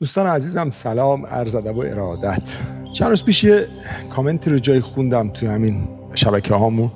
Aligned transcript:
دوستان 0.00 0.26
عزیزم 0.26 0.70
سلام 0.70 1.26
عرض 1.26 1.54
ادب 1.54 1.76
و 1.76 1.80
ارادت. 1.80 2.56
چند 2.92 3.08
روز 3.08 3.24
پیش 3.24 3.44
یه 3.44 3.68
کامنتی 4.10 4.50
رو 4.50 4.58
جای 4.58 4.80
خوندم 4.80 5.28
توی 5.28 5.48
همین 5.48 5.88
شبکه 6.14 6.54
هامون 6.54 6.90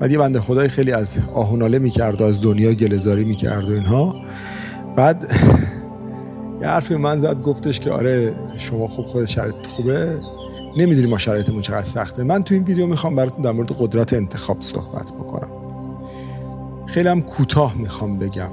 بعد 0.00 0.10
یه 0.10 0.18
بنده 0.18 0.40
خدای 0.40 0.68
خیلی 0.68 0.92
از 0.92 1.18
آهوناله 1.34 1.78
می‌کرد 1.78 2.20
و 2.20 2.24
از 2.24 2.40
دنیا 2.40 2.72
گلزاری 2.72 3.24
می‌کرد 3.24 3.68
و 3.68 3.72
اینها. 3.72 4.14
بعد 4.96 5.30
یه 6.60 6.68
حرفی 6.68 6.96
من 6.96 7.20
زد 7.20 7.42
گفتش 7.42 7.80
که 7.80 7.90
آره 7.90 8.34
شما 8.58 8.86
خوب 8.86 9.06
خود 9.06 9.24
شرایط 9.24 9.66
خوبه. 9.66 10.18
نمی‌دونی 10.76 11.06
ما 11.06 11.18
شرایطمون 11.18 11.62
چقدر 11.62 11.82
سخته. 11.82 12.24
من 12.24 12.42
تو 12.42 12.54
این 12.54 12.64
ویدیو 12.64 12.86
می‌خوام 12.86 13.16
براتون 13.16 13.42
در 13.42 13.52
مورد 13.52 13.72
قدرت 13.78 14.12
انتخاب 14.12 14.60
صحبت 14.60 15.12
بکنم. 15.12 15.50
خیلی 16.86 17.08
هم 17.08 17.22
کوتاه 17.22 17.74
می‌خوام 17.74 18.18
بگم. 18.18 18.50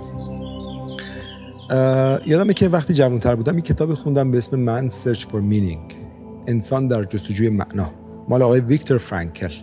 یادمه 2.26 2.54
که 2.54 2.70
وقتی 2.70 2.94
جوانتر 2.94 3.36
بودم 3.36 3.54
این 3.54 3.62
کتابی 3.62 3.94
خوندم 3.94 4.32
به 4.32 4.38
اسم 4.38 4.60
Man's 4.60 4.90
Search 4.90 5.26
for 5.26 5.42
Meaning 5.42 5.96
انسان 6.48 6.88
در 6.88 7.04
جستجوی 7.04 7.50
معنا 7.50 7.92
مال 8.30 8.42
آقای 8.42 8.60
ویکتور 8.60 8.98
فرانکل. 8.98 9.54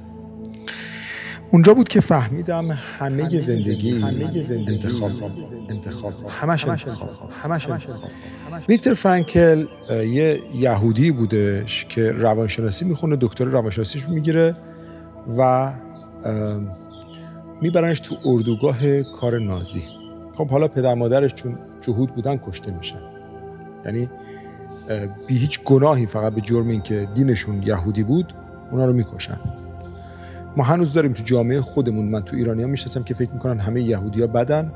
اونجا 1.52 1.74
بود 1.74 1.88
که 1.88 2.00
فهمیدم 2.00 2.70
همه, 2.70 2.74
همه 2.74 3.40
زندگی 3.40 4.00
همه 4.00 4.42
زندگی 4.42 4.72
انتخاب 4.72 5.10
انتخاب 5.68 6.12
همش 6.28 6.68
انتخاب. 6.68 7.10
همش 7.42 7.68
انتخاب. 7.68 8.10
ویکتور 8.68 8.94
فرانکل 8.94 9.66
یه 9.90 10.40
یهودی 10.54 11.10
بودش 11.10 11.86
که 11.88 12.12
روانشناسی 12.12 12.84
می‌خونه 12.84 13.16
دکتر 13.20 13.44
روانشناسیش 13.44 14.08
می‌گیره 14.08 14.56
و 15.38 15.72
میبرنش 17.62 18.00
تو 18.00 18.16
اردوگاه 18.24 19.02
کار 19.02 19.38
نازی. 19.38 19.82
خب 20.34 20.50
حالا 20.50 20.68
پدر 20.68 20.94
مادرش 20.94 21.34
چون 21.34 21.58
جهود 21.80 22.14
بودن 22.14 22.36
کشته 22.36 22.70
میشن. 22.70 23.00
یعنی 23.84 24.08
بی 25.26 25.36
هیچ 25.36 25.64
گناهی 25.64 26.06
فقط 26.06 26.32
به 26.32 26.40
جرم 26.40 26.68
اینکه 26.68 27.08
دینشون 27.14 27.62
یهودی 27.62 28.02
بود 28.02 28.32
اونا 28.70 28.86
رو 28.86 28.92
می‌کشن. 28.92 29.40
ما 30.56 30.64
هنوز 30.64 30.92
داریم 30.92 31.12
تو 31.12 31.22
جامعه 31.24 31.60
خودمون 31.60 32.06
من 32.06 32.22
تو 32.22 32.36
ایرانی 32.36 32.62
ها 32.62 32.68
می‌شناسم 32.68 33.02
که 33.02 33.14
فکر 33.14 33.30
می‌کنن 33.30 33.58
همه 33.58 33.82
یهودی 33.82 34.20
ها 34.20 34.26
بدن 34.26 34.72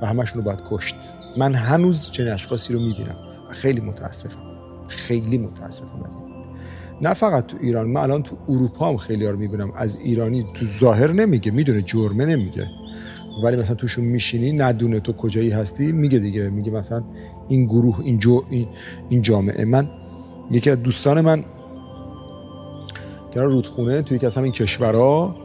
و 0.00 0.06
همشون 0.06 0.38
رو 0.38 0.44
باید 0.44 0.62
کشت. 0.70 0.96
من 1.36 1.54
هنوز 1.54 2.10
چنین 2.10 2.28
اشخاصی 2.28 2.72
رو 2.72 2.80
می‌بینم 2.80 3.16
و 3.50 3.52
خیلی 3.52 3.80
متاسفم. 3.80 4.40
خیلی 4.88 5.38
متاسفم 5.38 6.02
از 6.04 6.14
این. 6.14 6.24
نه 7.00 7.14
فقط 7.14 7.46
تو 7.46 7.56
ایران 7.60 7.88
من 7.88 8.00
الان 8.00 8.22
تو 8.22 8.36
اروپا 8.48 8.88
هم 8.88 8.96
خیلی 8.96 9.24
ها 9.24 9.30
رو 9.30 9.38
می‌بینم. 9.38 9.72
از 9.74 9.96
ایرانی 10.00 10.46
تو 10.54 10.66
ظاهر 10.66 11.12
نمیگه 11.12 11.50
می‌دونه 11.50 11.82
جرمه 11.82 12.26
نمیگه. 12.26 12.66
ولی 13.44 13.56
مثلا 13.56 13.74
توشون 13.74 14.04
میشینی 14.04 14.52
ندونه 14.52 15.00
تو 15.00 15.12
کجایی 15.12 15.50
هستی 15.50 15.92
میگه 15.92 16.18
دیگه 16.18 16.48
میگه 16.48 16.70
مثلا 16.70 17.02
این 17.48 17.64
گروه 17.64 18.00
این, 18.00 18.18
جو 18.18 18.42
این, 19.08 19.22
جامعه. 19.22 19.64
من 19.64 19.90
یکی 20.50 20.70
از 20.70 20.82
دوستان 20.82 21.20
من 21.20 21.44
کنار 23.34 23.46
رودخونه 23.46 24.02
توی 24.02 24.16
یکی 24.16 24.26
از 24.26 24.36
همین 24.36 24.52
کشورها 24.52 25.36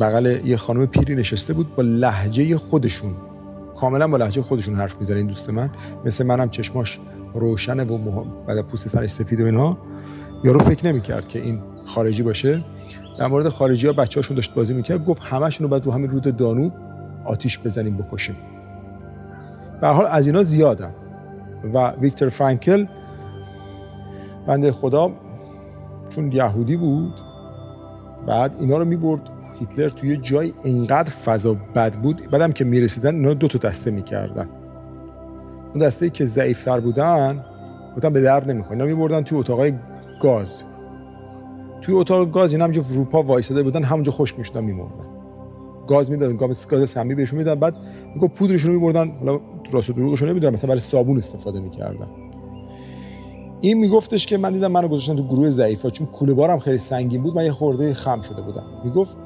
بغل 0.00 0.40
یه 0.44 0.56
خانم 0.56 0.86
پیری 0.86 1.14
نشسته 1.14 1.54
بود 1.54 1.74
با 1.76 1.82
لحجه 1.82 2.58
خودشون. 2.58 3.14
کاملا 3.76 4.08
با 4.08 4.16
لحجه 4.16 4.42
خودشون 4.42 4.74
حرف 4.74 4.96
می‌زنه 4.96 5.16
این 5.16 5.26
دوست 5.26 5.50
من. 5.50 5.70
مثل 6.04 6.26
منم 6.26 6.50
چشماش 6.50 6.98
روشنه 7.34 7.84
و 7.84 7.98
مهم 7.98 8.26
بعد 8.46 8.60
پوست 8.60 8.88
سرش 8.88 9.10
سفید 9.10 9.40
و 9.40 9.44
اینها. 9.44 9.78
یارو 10.44 10.60
فکر 10.60 10.86
نمی‌کرد 10.86 11.28
که 11.28 11.42
این 11.42 11.62
خارجی 11.86 12.22
باشه. 12.22 12.64
در 13.18 13.26
مورد 13.26 13.48
خارجی 13.48 13.86
ها 13.86 13.92
بچه 13.92 14.20
هاشون 14.20 14.34
داشت 14.34 14.54
بازی 14.54 14.74
می‌کرد 14.74 15.04
گفت 15.04 15.22
همشون 15.22 15.64
رو 15.64 15.70
بعد 15.70 15.86
رو 15.86 15.92
همین 15.92 16.10
رود 16.10 16.36
دانوب 16.36 16.72
آتیش 17.24 17.58
بزنیم 17.58 17.96
بکشیم. 17.96 18.36
به 19.80 19.88
حال 19.88 20.06
از 20.06 20.26
اینا 20.26 20.42
زیادن. 20.42 20.94
و 21.74 21.90
ویکتور 21.90 22.28
فرانکل 22.28 22.86
بنده 24.46 24.72
خدا 24.72 25.10
چون 26.08 26.32
یهودی 26.32 26.76
بود 26.76 27.20
بعد 28.26 28.56
اینا 28.60 28.78
رو 28.78 28.84
می‌برد. 28.84 29.20
هیتلر 29.60 29.88
توی 29.88 30.16
جای 30.16 30.52
انقدر 30.64 31.10
فضا 31.10 31.56
بد 31.74 31.96
بود 31.96 32.30
بعدم 32.30 32.52
که 32.52 32.64
می‌رسیدن 32.64 33.14
اینا 33.14 33.34
دو 33.34 33.48
تا 33.48 33.68
دسته 33.68 33.90
می‌کردن. 33.90 34.48
اون 35.70 35.78
دسته 35.78 36.10
که 36.10 36.24
ضعیفتر 36.24 36.80
بودن 36.80 37.44
بودن 37.94 38.12
به 38.12 38.20
درد 38.20 38.50
نمی‌خواد 38.50 38.72
اینا 38.72 38.84
میبردن 38.94 39.22
توی 39.22 39.38
اتاقای 39.38 39.72
گاز. 40.20 40.64
توی 41.80 41.94
اتاق 41.94 42.30
گاز 42.30 42.52
اینا 42.52 42.64
همجا 42.64 42.82
روپا 42.94 43.22
وایساده 43.22 43.62
بودن 43.62 43.84
همونجا 43.84 44.12
خشک 44.12 44.38
می‌شدن 44.38 44.64
میمردن. 44.64 45.19
گاز 45.90 46.10
می‌دادن 46.10 46.36
گاز 46.36 46.68
گاز 46.68 46.88
سمی 46.88 47.14
بهشون 47.14 47.38
می‌دادن. 47.38 47.60
بعد 47.60 47.74
میگه 48.14 48.28
پودرشون 48.28 48.70
رو 48.70 48.80
میبردن 48.80 49.10
حالا 49.10 49.40
راست 49.72 49.90
و 49.90 49.92
دروغشون 49.92 50.28
نمی‌دونم 50.28 50.52
مثلا 50.52 50.68
برای 50.68 50.80
صابون 50.80 51.18
استفاده 51.18 51.60
می‌کردن. 51.60 52.06
این 53.60 53.78
میگفتش 53.78 54.26
که 54.26 54.38
من 54.38 54.52
دیدم 54.52 54.72
منو 54.72 54.88
گذاشتن 54.88 55.16
تو 55.16 55.24
گروه 55.24 55.50
ضعیفا 55.50 55.90
چون 55.90 56.06
کوله 56.06 56.34
بارم 56.34 56.58
خیلی 56.58 56.78
سنگین 56.78 57.22
بود 57.22 57.36
من 57.36 57.44
یه 57.44 57.52
خورده 57.52 57.94
خم 57.94 58.20
شده 58.20 58.42
بودم. 58.42 58.64
می‌گفت 58.84 59.16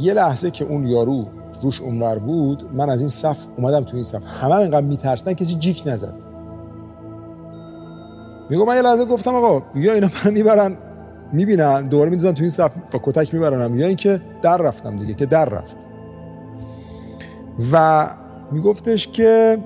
یه 0.00 0.14
لحظه 0.14 0.50
که 0.50 0.64
اون 0.64 0.86
یارو 0.86 1.26
روش 1.62 1.80
اونور 1.80 2.18
بود 2.18 2.64
من 2.74 2.90
از 2.90 3.00
این 3.00 3.08
صف 3.08 3.38
اومدم 3.56 3.84
تو 3.84 3.94
این 3.94 4.02
صف. 4.02 4.24
همه 4.24 4.54
اینقدر 4.54 4.86
میترسن 4.86 5.32
کسی 5.32 5.54
جیک 5.54 5.82
نزد. 5.86 6.14
میگم 8.50 8.66
من 8.66 8.76
یه 8.76 8.82
لحظه 8.82 9.04
گفتم 9.04 9.34
آقا 9.34 9.62
یا 9.74 9.92
اینا 9.92 10.08
منو 10.24 10.34
می‌برن 10.34 10.76
می‌بینن 11.32 11.88
دوباره 11.88 12.10
میدازن 12.10 12.32
تو 12.32 12.42
این 12.42 12.50
صف 12.50 12.70
با 12.92 13.00
کتک 13.02 13.34
میبرنم 13.34 13.78
یا 13.78 13.86
اینکه 13.86 14.20
در 14.42 14.56
رفتم 14.56 14.96
دیگه 14.96 15.14
که 15.14 15.26
در 15.26 15.44
رفت. 15.44 15.88
و 17.72 18.06
میگفتش 18.52 19.08
که 19.08 19.58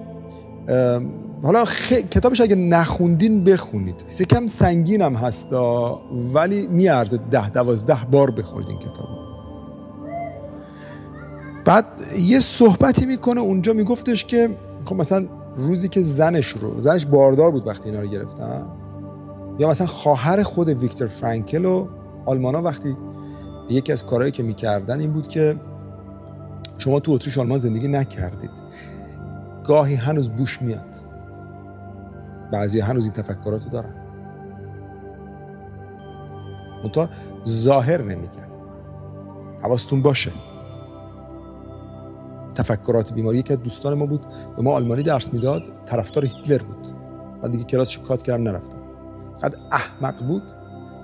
حالا 1.42 1.64
خ... 1.64 1.92
کتابش 1.92 2.40
اگه 2.40 2.56
نخوندین 2.56 3.44
بخونید. 3.44 4.04
کم 4.30 4.46
سنگین 4.46 5.02
هم 5.02 5.14
هستا 5.14 6.00
ولی 6.34 6.66
میارزه 6.66 7.18
ده 7.30 7.50
دوازده 7.50 7.98
بار 8.10 8.30
بخورید 8.30 8.68
این 8.68 8.78
کتاب 8.78 9.08
بعد 11.64 11.84
یه 12.18 12.40
صحبتی 12.40 13.06
می‌کنه 13.06 13.40
اونجا 13.40 13.72
میگفتش 13.72 14.24
که 14.24 14.56
خب 14.84 14.96
مثلا 14.96 15.26
روزی 15.56 15.88
که 15.88 16.02
زنش 16.02 16.46
رو 16.46 16.80
زنش 16.80 17.06
باردار 17.06 17.50
بود 17.50 17.66
وقتی 17.66 17.90
اینا 17.90 18.02
رو 18.02 18.08
گرفتن 18.08 18.66
یا 19.58 19.68
مثلا 19.68 19.86
خواهر 19.86 20.42
خود 20.42 20.68
ویکتور 20.68 21.08
فرانکل 21.08 21.64
و 21.64 21.88
آلمانا 22.26 22.62
وقتی 22.62 22.96
یکی 23.70 23.92
از 23.92 24.06
کارهایی 24.06 24.32
که 24.32 24.42
می‌کردن 24.42 25.00
این 25.00 25.12
بود 25.12 25.28
که 25.28 25.56
شما 26.78 27.00
تو 27.00 27.12
اتریش 27.12 27.38
آلمان 27.38 27.58
زندگی 27.58 27.88
نکردید. 27.88 28.50
گاهی 29.64 29.94
هنوز 29.94 30.30
بوش 30.30 30.62
میاد. 30.62 30.96
بعضی 32.52 32.80
هنوز 32.80 33.04
این 33.04 33.12
تفکرات 33.12 33.64
رو 33.64 33.70
دارن. 33.70 33.94
منتها 36.84 37.08
ظاهر 37.48 38.02
نمیگن. 38.02 38.48
حواستون 39.62 40.02
باشه. 40.02 40.32
تفکرات 42.54 43.12
بیماری 43.12 43.42
که 43.42 43.56
دوستان 43.56 43.94
ما 43.94 44.06
بود. 44.06 44.26
به 44.56 44.62
ما 44.62 44.72
آلمانی 44.72 45.02
درس 45.02 45.32
می‌داد. 45.32 45.62
طرفدار 45.86 46.24
هیتلر 46.24 46.62
بود. 46.62 46.86
من 47.42 47.50
دیگه 47.50 47.64
کلاس 47.64 47.98
کات 47.98 48.22
کردم 48.22 48.42
نرفتم. 48.42 48.78
قد 49.42 49.54
احمق 49.72 50.26
بود 50.26 50.52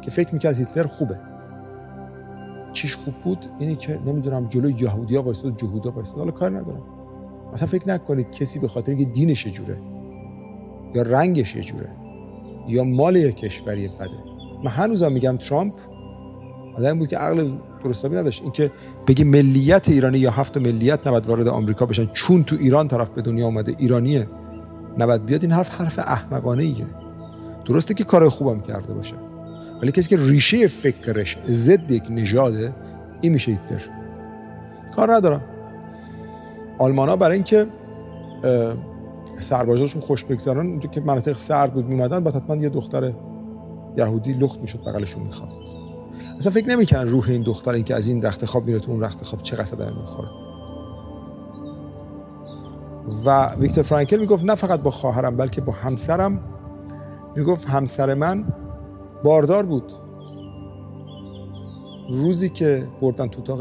که 0.03 0.11
فکر 0.11 0.33
می‌کرد 0.33 0.59
هیتلر 0.59 0.87
خوبه. 0.87 1.34
چیش 2.75 2.97
خوب 2.97 3.15
بود 3.15 3.47
اینی 3.59 3.77
که 3.77 4.01
نمی‌دونم 4.07 4.49
جلو 4.49 4.71
یهودیا 4.71 5.23
وایساد 5.23 5.57
جهودا 5.57 5.91
وایساد 5.91 6.19
حالا 6.19 6.31
کار 6.31 6.51
ندارم. 6.51 6.83
اصلا 7.53 7.69
فکر 7.69 7.89
نکنید 7.89 8.31
کسی 8.31 8.59
به 8.59 8.69
خاطر 8.69 8.93
اینکه 8.93 9.05
دینش 9.05 9.47
جوره 9.47 9.81
یا 10.95 11.03
رنگش 11.03 11.57
جوره 11.57 11.91
یا 12.69 12.85
مال 12.85 13.17
یک 13.17 13.37
کشوری 13.37 13.89
بده. 13.89 14.11
من 14.65 14.71
هنوزم 14.71 15.13
میگم 15.13 15.37
ترامپ 15.37 15.75
آدمی 16.77 16.99
بود 16.99 17.09
که 17.09 17.19
عقل 17.19 17.53
درستابی 17.85 18.17
نداشت. 18.17 18.43
اینکه 18.43 18.73
بگی 19.09 19.25
ملیت 19.25 19.89
ایرانی 19.89 20.19
یا 20.19 20.31
هفت 20.31 20.57
ملیت 20.57 21.07
نباید 21.07 21.27
وارد 21.27 21.49
آمریکا 21.49 21.87
بشن 21.87 22.07
چون 22.07 22.45
تو 22.45 22.57
ایران 22.61 22.89
طرف 22.89 23.09
به 23.09 23.23
دنیا 23.23 23.47
اومده 23.47 23.75
ایرانیه 23.79 24.29
نباید 24.99 25.27
بیاد. 25.27 25.43
این 25.43 25.53
حرف 25.53 25.71
حرف 25.71 25.99
احمقانه 25.99 26.63
ایه 26.63 26.87
درسته 27.65 27.95
که 27.95 28.05
کار 28.05 28.29
خوبم 28.29 28.61
کرده 28.61 28.95
باشه. 28.95 29.15
ولی 29.83 29.93
کسی 29.93 30.09
که 30.09 30.17
ریشه 30.17 30.67
فکرش 30.67 31.39
ضد 31.49 31.91
یک 31.91 32.05
نژاده 32.11 32.73
این 33.21 33.33
میشه 33.33 33.51
هیتلر. 33.51 33.83
کار 34.97 35.15
ندارم. 35.15 35.41
آلمان 36.79 37.09
ها 37.09 37.17
برای 37.17 37.35
اینکه 37.35 37.67
سربازاشون 39.39 40.03
خوش 40.03 40.25
بگذرن 40.25 40.67
اونجا 40.67 40.91
که 40.91 41.01
مناطق 41.01 41.37
سرد 41.37 41.75
بود 41.75 41.87
میمدن 41.87 42.25
بعد 42.25 42.35
حتما 42.35 42.57
یه 42.57 42.69
دختر 42.69 43.13
یهودی 43.97 44.33
لخت 44.33 44.61
می‌شد 44.61 44.81
بغلشون 44.81 45.23
می‌خواد. 45.23 45.51
اصلا 46.39 46.53
فکر 46.53 46.69
نمی‌کنن 46.69 47.09
روح 47.09 47.29
این 47.29 47.43
دختر 47.43 47.71
این 47.71 47.85
که 47.85 47.95
از 47.95 48.09
این 48.09 48.23
رخت 48.23 48.45
خواب 48.45 48.67
میره 48.67 48.79
تو 48.79 48.93
اون 48.93 49.01
رخت 49.01 49.25
خواب 49.25 49.43
چه 49.43 49.57
قصد 49.57 49.83
می‌خوره 49.83 50.29
و 53.27 53.55
ویکتور 53.55 53.85
فرانکل 53.85 54.17
می‌گفت 54.17 54.45
نه 54.45 54.55
فقط 54.55 54.81
با 54.81 54.91
خواهرم 54.91 55.37
بلکه 55.37 55.61
با 55.61 55.73
همسرم. 55.73 56.41
می‌گفت 57.37 57.69
همسر 57.69 58.15
من 58.15 58.45
باردار 59.25 59.67
بود. 59.67 59.93
روزی 62.11 62.49
که 62.49 62.89
بردن 63.01 63.27
تو 63.27 63.41
اتاق 63.41 63.61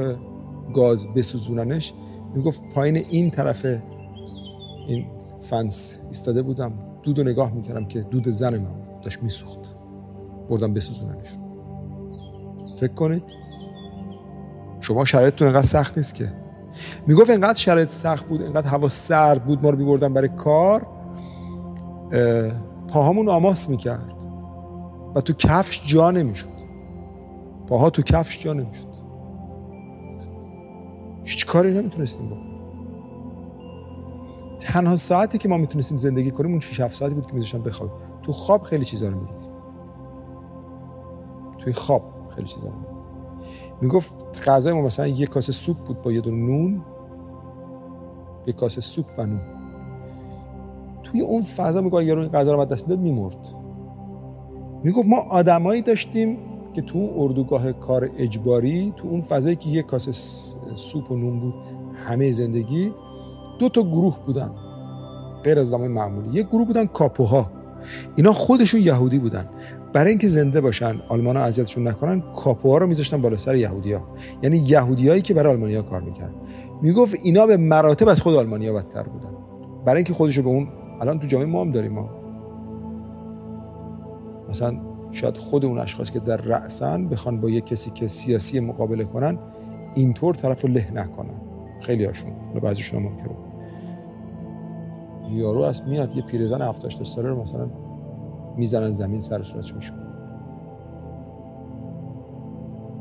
گاز 0.73 1.07
بسوزوننش 1.07 1.93
می‌گفت 2.35 2.61
پایین 2.73 2.97
این 2.97 3.31
طرف 3.31 3.65
این 4.87 5.05
فنس 5.41 5.93
ایستاده 6.07 6.41
بودم. 6.41 6.73
دود 7.03 7.19
رو 7.19 7.25
نگاه 7.25 7.53
می‌کردم 7.53 7.85
که 7.85 8.01
دود 8.01 8.27
زن 8.27 8.57
من 8.57 9.01
داشت 9.03 9.23
میسوخت. 9.23 9.75
بردم 10.49 10.73
بسوزوننشون 10.73 11.39
فکر 12.77 12.93
کنید؟ 12.93 13.23
شما 14.79 15.05
شرایطتون 15.05 15.47
انقدر 15.47 15.67
سخت 15.67 15.97
نیست 15.97 16.15
که. 16.15 16.33
می‌گفت 17.07 17.29
انقدر 17.29 17.59
شرایط 17.59 17.89
سخت 17.89 18.27
بود 18.27 18.43
انقدر 18.43 18.67
هوا 18.67 18.87
سرد 18.87 19.45
بود 19.45 19.63
ما 19.63 19.69
رو 19.69 19.77
میبردن 19.77 20.13
برای 20.13 20.29
کار. 20.29 20.87
پاهامون 22.87 23.29
آماس 23.29 23.69
می‌کرد. 23.69 24.22
و 25.15 25.21
تو 25.21 25.33
کفش 25.33 25.81
جا 25.85 26.11
نمی‌شد. 26.11 26.49
پاها 27.67 27.89
تو 27.89 28.01
کفش 28.01 28.43
جا 28.43 28.53
نمی‌شد. 28.53 28.93
هیچ 31.23 31.45
کاری 31.45 31.73
نمی‌تونستیم 31.73 32.29
با 32.29 32.37
تنها 34.59 34.95
ساعتی 34.95 35.37
که 35.37 35.49
ما 35.49 35.57
می‌تونستیم 35.57 35.97
زندگی 35.97 36.31
کنیم 36.31 36.51
اون 36.51 36.59
6 36.59 36.79
7 36.79 36.93
ساعتی 36.93 37.15
بود 37.15 37.27
که 37.27 37.33
میذاشتم 37.33 37.61
بخوابیم. 37.61 37.95
تو 38.23 38.31
خواب 38.31 38.63
خیلی 38.63 38.85
چیزا 38.85 39.09
رو 39.09 39.19
می‌دیدیم. 39.19 39.49
توی 41.57 41.73
خواب 41.73 42.03
خیلی 42.35 42.47
چیزا 42.47 42.67
رو 42.67 42.73
می‌دیدیم. 42.73 42.93
می‌گفت 43.81 44.41
غذای 44.49 44.73
ما 44.73 44.81
مثلا 44.81 45.07
یه 45.07 45.27
کاسه 45.27 45.51
سوپ 45.51 45.77
بود 45.77 46.01
با 46.01 46.11
یه 46.11 46.21
دونه 46.21 46.37
نون 46.37 46.81
یه 48.47 48.53
کاسه 48.53 48.81
سوپ 48.81 49.05
و 49.17 49.25
نون. 49.25 49.41
توی 51.03 51.21
اون 51.21 51.41
فضا 51.41 51.81
میگه 51.81 52.03
یارو 52.03 52.21
این 52.21 52.31
غذا 52.31 52.53
رو 52.53 52.65
دست 52.65 52.83
می‌داد 52.83 52.99
میمرد. 52.99 53.62
می‌گفت 54.83 55.07
ما 55.07 55.17
آدمایی 55.17 55.81
داشتیم 55.81 56.37
که 56.73 56.81
تو 56.81 57.13
اردوگاه 57.17 57.71
کار 57.73 58.09
اجباری 58.17 58.93
تو 58.97 59.07
اون 59.07 59.21
فضایی 59.21 59.55
که 59.55 59.69
یه 59.69 59.81
کاسه 59.81 60.11
سوپ 60.75 61.11
و 61.11 61.17
نون 61.17 61.39
بود 61.39 61.53
همه 61.95 62.31
زندگی 62.31 62.91
دو 63.59 63.69
تا 63.69 63.81
گروه 63.81 64.19
بودن. 64.25 64.51
غیر 65.43 65.59
از 65.59 65.73
آدمای 65.73 65.87
معمولی. 65.87 66.37
یه 66.37 66.43
گروه 66.43 66.67
بودن 66.67 66.85
کاپوها. 66.85 67.51
اینا 68.15 68.33
خودشون 68.33 68.81
یهودی 68.81 69.19
بودن. 69.19 69.49
برای 69.93 70.09
اینکه 70.09 70.27
زنده 70.27 70.61
باشن 70.61 71.01
آلمان 71.09 71.37
ها 71.37 71.43
اذیتشون 71.43 71.87
نکنن 71.87 72.23
کاپوها 72.35 72.77
رو 72.77 72.87
میذاشتن 72.87 73.21
بالا 73.21 73.37
سر 73.37 73.55
یهودیا 73.55 74.03
یعنی 74.43 74.57
یهودیایی 74.57 75.21
که 75.21 75.33
برای 75.33 75.53
آلمانیا 75.53 75.81
کار 75.81 76.01
می‌کردن. 76.01 76.33
می‌گفت 76.81 77.15
اینا 77.23 77.45
به 77.45 77.57
مراتب 77.57 78.07
از 78.07 78.21
خود 78.21 78.35
آلمانیا 78.35 78.73
بدتر 78.73 79.03
بودن. 79.03 79.33
برای 79.85 79.97
اینکه 79.97 80.13
خودشو 80.13 80.41
به 80.43 80.49
اون 80.49 80.67
الان 81.01 81.19
تو 81.19 81.27
جامعه 81.27 81.47
ما 81.47 81.61
هم 81.61 81.71
داریم 81.71 81.91
ما. 81.93 82.22
مثلا 84.49 84.79
شاید 85.11 85.37
خود 85.37 85.65
اون 85.65 85.77
اشخاص 85.77 86.11
که 86.11 86.19
در 86.19 86.37
رأسن 86.37 87.07
بخوان 87.07 87.41
با 87.41 87.49
یه 87.49 87.61
کسی 87.61 87.91
که 87.91 88.07
سیاسی 88.07 88.59
مقابله 88.59 89.03
کنن 89.03 89.37
اینطور 89.95 90.35
طرف 90.35 90.61
رو 90.61 90.69
له 90.69 90.91
نکنن. 90.93 91.41
خیلی 91.81 92.05
هاشون. 92.05 92.33
بعضیشون 92.63 93.03
ممکنه. 93.03 93.35
یارو 95.29 95.61
از 95.61 95.83
میاد 95.87 96.15
یه 96.15 96.21
پیرزن 96.21 96.61
78 96.61 97.03
ساله 97.03 97.29
رو 97.29 97.41
مثلا 97.41 97.69
می‌زنن 98.57 98.91
زمین 98.91 99.21
سرش 99.21 99.55
راچ 99.55 99.73
میشون 99.73 99.97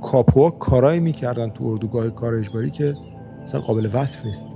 کاپوها 0.03 0.51
کارایی 0.51 1.01
می‌کردن 1.01 1.51
تو 1.51 1.65
اردوگاه 1.65 2.11
کار 2.11 2.35
اجباری 2.35 2.71
که 2.71 2.97
مثلا 3.43 3.61
قابل 3.61 3.91
وصف 3.93 4.25
نیست. 4.25 4.47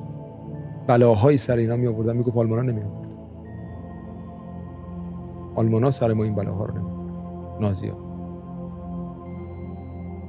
بلاهایی 0.86 1.38
سر 1.38 1.56
اینا 1.56 1.76
می 1.76 1.86
آوردن 1.86 2.16
می‌گفت 2.16 2.36
آلمانا 2.36 2.72
آورد 2.72 3.05
آلمانا 5.56 5.90
سر 5.90 6.12
ما 6.12 6.24
این 6.24 6.34
بلاها 6.34 6.64
رو 6.64 6.74
نمی 6.78 6.90
نازیا 7.60 7.96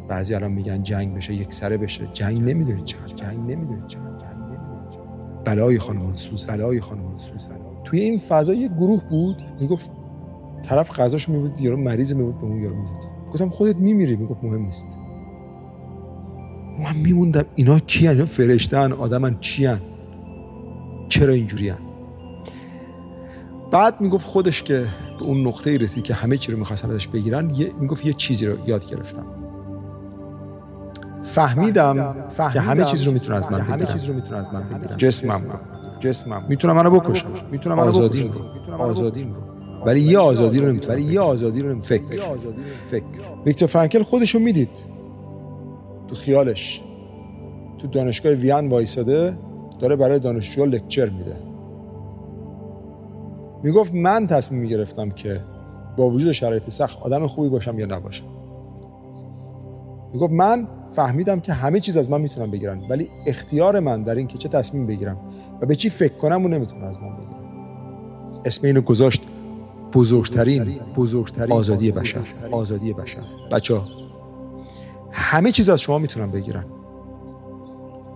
بعضی 0.07 0.35
الان 0.35 0.51
میگن 0.51 0.83
جنگ 0.83 1.15
بشه 1.15 1.33
یک 1.33 1.53
سره 1.53 1.77
بشه. 1.77 2.09
جنگ 2.13 2.41
نمی‌دونید 2.41 2.85
چقدر 2.85 3.15
جنگ. 3.15 3.39
نمی‌دونید 3.39 3.87
چقدر 3.87 4.17
بلای 5.47 5.79
خانمان 5.79 6.15
سوز 6.15 6.45
بلای 6.45 6.81
خانمان 6.81 7.17
سوز 7.17 7.47
توی 7.83 7.99
این 7.99 8.17
فضا 8.17 8.53
یه 8.53 8.67
گروه 8.67 9.03
بود 9.09 9.43
می‌گفت 9.59 9.89
طرف 10.63 10.99
غذاشو 10.99 11.31
میبود 11.31 11.61
یارو 11.61 11.77
مریض 11.77 12.13
میبود 12.13 12.37
به 12.37 12.43
اون 12.43 12.63
یارو 12.63 12.75
می‌داد. 12.75 12.95
گفتم 13.33 13.49
خودت 13.49 13.75
میمیری؟ 13.75 14.15
می‌گفت 14.15 14.43
مهم 14.43 14.65
نیست. 14.65 14.99
من 16.79 16.95
میموندم 17.03 17.43
اینا 17.55 17.79
کیان؟ 17.79 18.13
اینا 18.13 18.25
فرشتن 18.25 18.91
آدمن 18.91 19.37
چیان؟ 19.39 19.81
چرا 21.09 21.33
اینجوری 21.33 21.73
بعد 23.71 24.01
می‌گفت 24.01 24.27
خودش 24.27 24.63
که 24.63 24.85
به 25.19 25.23
اون 25.23 25.47
نقطه 25.47 25.77
رسید 25.77 26.03
که 26.03 26.13
همه 26.13 26.37
چی 26.37 26.51
رو 26.51 26.57
می‌خواستن 26.57 26.91
ازش 26.91 27.07
بگیرن 27.07 27.49
یه 27.55 27.71
می‌گفت 27.79 28.05
یه 28.05 28.13
چیزی 28.13 28.45
رو 28.45 28.67
یاد 28.67 28.85
گرفتم. 28.85 29.25
فهمیدم, 31.23 32.15
که 32.53 32.59
همه 32.59 32.83
چیز 32.83 33.03
رو 33.03 33.11
می‌تونه 33.11 33.37
از 33.37 33.51
من 33.51 33.59
بگیرن 33.59 33.73
همه 33.73 33.85
چیز 33.85 34.05
رو 34.05 34.13
می‌تونه 34.13 34.37
از 34.37 34.53
من 34.53 34.63
بگیرن. 34.63 34.97
جسمم. 34.97 35.31
رو 35.31 35.59
جسمم. 35.99 36.45
می‌تونم 36.49 36.75
منو 36.75 36.89
بکشم. 36.89 37.27
می‌تونم 37.51 37.79
آزادیم 37.79 38.31
رو. 38.31 38.73
آزادیم 38.73 39.33
رو. 39.33 39.41
ولی 39.85 40.01
یه 40.01 40.19
آزادی 40.19 40.59
رو 40.59 40.67
نمی‌تونم. 40.67 40.97
ولی 40.97 41.13
یه 41.13 41.19
آزادی 41.19 41.61
رو 41.61 41.81
فکر. 41.81 42.03
فکر. 42.91 43.03
ویکتور 43.45 43.67
فرانکل 43.67 44.03
خودش 44.03 44.35
رو 44.35 44.41
می‌دید. 44.41 44.83
تو 46.07 46.15
خیالش. 46.15 46.81
تو 47.77 47.87
دانشگاه 47.87 48.33
وین 48.33 48.69
وایساده 48.69 49.37
داره 49.79 49.95
برای 49.95 50.19
دانشجوها 50.19 50.67
لکچر 50.67 51.09
میده. 51.09 51.35
می‌گفت 53.63 53.93
من 53.93 54.27
تصمیم 54.27 54.61
می‌گرفتم 54.61 55.09
که 55.09 55.41
با 55.97 56.09
وجود 56.09 56.31
شرایط 56.31 56.69
سخت 56.69 57.01
آدم 57.01 57.27
خوبی 57.27 57.49
باشم 57.49 57.79
یا 57.79 57.85
نباشم. 57.85 58.25
می‌گفت 60.13 60.33
من 60.33 60.67
فهمیدم 60.89 61.39
که 61.39 61.53
همه 61.53 61.79
چیز 61.79 61.97
از 61.97 62.09
من 62.09 62.21
می‌تونم 62.21 62.51
بگیرن 62.51 62.81
ولی 62.89 63.09
اختیار 63.25 63.79
من 63.79 64.03
در 64.03 64.15
این 64.15 64.27
که 64.27 64.37
چه 64.37 64.49
تصمیم 64.49 64.87
بگیرم 64.87 65.17
و 65.61 65.65
به 65.65 65.75
چی 65.75 65.89
فکر 65.89 66.13
کنم 66.13 66.45
و 66.45 66.47
نمی‌تونه 66.47 66.85
از 66.85 66.99
من 66.99 67.15
بگیرم 67.15 67.37
اسم 68.45 68.67
اینو 68.67 68.81
گذاشت 68.81 69.21
بزرگترین 69.93 70.79
بزرگترین 70.95 71.51
آزادی 71.51 71.91
بشر. 71.91 72.19
آزادی 72.51 72.93
بشر. 72.93 73.21
بچه 73.51 73.81
همه 75.11 75.51
چیز 75.51 75.69
از 75.69 75.81
شما 75.81 75.97
می‌تونن 75.97 76.31
بگیرن. 76.31 76.65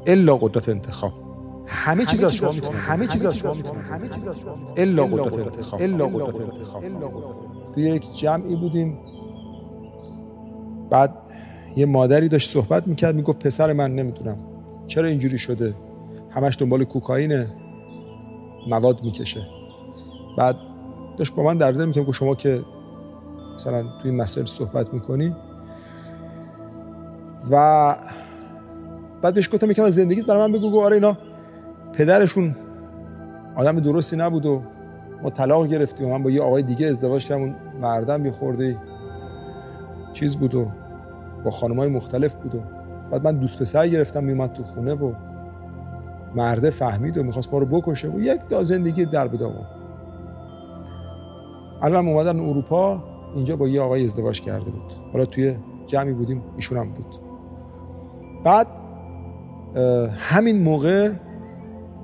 الا 0.08 0.38
قدرت 0.38 0.70
انتخاب. 0.70 1.14
همه 1.74 2.06
چیز 2.06 2.24
از 2.24 2.36
شما 2.36 2.52
می‌تونن 2.52 2.78
همه 2.78 3.08
چیز 3.08 3.26
از 3.26 3.38
شما 3.38 3.54
می‌تونن 3.54 3.82
همه 3.82 4.10
چیز 4.10 4.28
از 4.28 4.40
شما 4.40 4.74
الا 4.78 5.06
قدرت 5.06 5.38
انتخاب. 5.38 5.82
الا 5.82 6.08
قدرت 6.08 6.42
انتخاب. 6.42 6.84
توی 7.76 7.84
یک 7.84 8.18
جمعی 8.18 8.56
بودیم. 8.56 9.00
بعد 10.90 11.14
یه 11.76 11.86
مادری 11.86 12.28
داشت 12.28 12.50
صحبت 12.50 12.88
می‌کرد 12.88 13.16
می‌گفت 13.16 13.40
پسر 13.46 13.74
من 13.74 13.96
نمی‌دونم 13.96 14.38
چرا 14.88 15.08
اینجوری 15.08 15.38
شده. 15.38 15.74
همش 16.30 16.58
دنبال 16.60 16.84
کوکائین 16.84 17.46
مواد 18.70 19.06
می‌کشه. 19.06 19.42
بعد 20.38 20.56
داشت 21.18 21.36
با 21.36 21.44
من 21.44 21.58
در 21.58 21.72
دل 21.72 21.86
می‌کنم 21.86 22.12
شما 22.12 22.36
که 22.36 22.62
مثلا 23.56 23.82
توی 23.82 24.12
این 24.12 24.22
مسائل 24.22 24.46
صحبت 24.46 24.94
می‌کنی. 24.94 25.36
و 27.52 27.96
بعد 29.22 29.34
بهش 29.34 29.50
گفتم 29.50 29.72
یکم 29.72 29.84
از 29.84 29.96
زندگیت 29.96 30.26
برای 30.26 30.48
من 30.48 30.60
بگو 30.60 30.82
آره 30.82 30.96
اینا 30.96 31.18
پدرشون 31.94 32.56
آدم 33.58 33.80
درستی 33.80 34.16
نبود 34.16 34.46
و 34.46 34.62
ما 35.24 35.30
طلاق 35.30 35.68
گرفتیم 35.68 36.08
و 36.08 36.12
من 36.12 36.24
با 36.24 36.32
یه 36.32 36.42
آقای 36.42 36.64
دیگه 36.64 36.88
ازدواج 36.88 37.26
کردم 37.26 37.42
اون 37.42 37.56
مردم 37.82 38.26
یه 38.26 38.32
خورده 38.32 38.78
چیز 40.14 40.38
بود 40.38 40.56
و 40.56 40.68
با 41.44 41.52
های 41.52 41.90
مختلف 41.90 42.36
بود 42.36 42.56
و 42.56 42.60
بعد 43.12 43.24
من 43.24 43.38
دوست 43.38 43.60
پسر 43.60 43.88
گرفتم 43.88 44.24
میومد 44.24 44.54
تو 44.54 44.64
خونه 44.64 44.94
و 44.94 45.14
مرده 46.36 46.70
فهمید 46.70 47.18
و 47.18 47.24
می‌خواست 47.24 47.54
ما 47.54 47.60
رو 47.60 47.66
بکشه 47.66 48.08
و 48.08 48.20
یک 48.20 48.42
دا 48.50 48.64
زندگی 48.64 49.06
در 49.06 49.28
بدامون 49.28 49.66
الان 51.82 52.08
اومدن 52.08 52.40
اروپا 52.40 53.04
اینجا 53.36 53.56
با 53.56 53.68
یه 53.68 53.82
آقای 53.82 54.04
ازدواج 54.04 54.42
کرده 54.42 54.72
بود. 54.72 54.94
حالا 55.14 55.26
توی 55.26 55.56
جمعی 55.88 56.14
بودیم 56.14 56.44
ایشون 56.56 56.78
هم 56.78 56.90
بود. 56.90 57.16
بعد 58.44 58.68
همین 60.18 60.64
موقع 60.64 61.12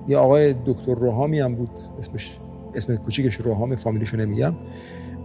یه 0.07 0.17
آقای 0.17 0.55
دکتر 0.65 0.95
روحامی 0.95 1.39
هم 1.39 1.55
بود. 1.55 1.69
اسمش 1.99 2.39
اسم 2.75 2.95
کوچیکش 2.95 3.35
روحام 3.35 3.75
فامیلیشو 3.75 4.17
نمیگم. 4.17 4.53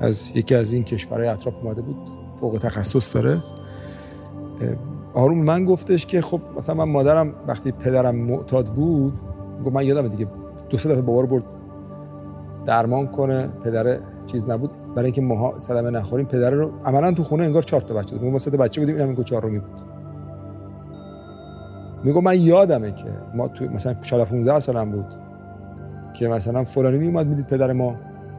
از 0.01 0.31
یکی 0.35 0.55
از 0.55 0.73
این 0.73 0.85
کشورهای 0.85 1.29
اطراف 1.29 1.65
اومده 1.65 1.83
بود. 1.83 1.97
فوق 2.41 2.59
تخصص 2.63 3.15
داره. 3.15 3.39
آروم 5.15 5.45
من 5.45 5.65
گفتش 5.65 6.07
که 6.07 6.21
خب 6.21 6.41
مثلا 6.57 6.75
من 6.75 6.93
مادرم 6.93 7.35
وقتی 7.47 7.73
پدرم 7.73 8.17
معتاد 8.17 8.75
بود 8.75 9.21
گفت 9.65 9.75
من 9.75 9.87
یادم 9.87 10.09
دیگه 10.09 10.27
دو 10.69 10.79
سه 10.79 10.89
دفعه 10.89 11.03
بابا 11.03 11.21
رو 11.21 11.27
برد 11.27 11.45
درمان 12.67 13.07
کنه 13.07 13.47
پدر 13.47 13.99
چیز 14.27 14.49
نبود. 14.49 14.71
برای 14.95 15.05
اینکه 15.05 15.21
ماها 15.21 15.59
صدمه 15.59 15.91
نخوریم 15.91 16.27
پدر 16.27 16.51
رو 16.51 16.73
عملا 16.85 17.13
تو 17.13 17.23
خونه 17.23 17.45
انگار 17.45 17.63
چهار 17.63 17.83
تا 17.83 17.95
بچه 17.95 18.17
بود. 18.17 18.31
ما 18.31 18.39
سه 18.39 18.51
تا 18.51 18.57
بچه 18.57 18.81
بودیم 18.81 18.97
اینم 18.97 19.09
انگار 19.09 19.25
چهارمی 19.25 19.59
بود. 19.59 19.81
میگم 22.05 22.25
من 22.25 22.41
یادمه 22.41 22.93
که 22.93 23.05
ما 23.35 23.49
تو 23.49 23.65
مثلا 23.65 23.95
14 23.95 24.31
15 24.31 24.61
سالم 24.61 24.91
بود 24.91 25.15
که 26.15 26.29
مثلا 26.29 26.65
فلانی 26.65 26.99
می 26.99 27.07
اومد 27.07 27.27
می‌دید 27.27 27.47
پدر 27.47 27.73
ما 27.73 27.97